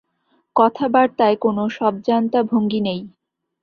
কথাবার্তায় 0.55 1.37
কোনো 1.37 1.63
সবজান্তা 1.69 2.39
ভঙ্গি 2.43 2.79
নেই। 2.81 3.01